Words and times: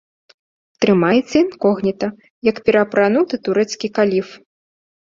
Трымаецца 0.85 1.35
інкогніта, 1.45 2.07
як 2.51 2.55
пераапрануты 2.71 3.35
турэцкі 3.47 3.87
каліф. 4.01 4.27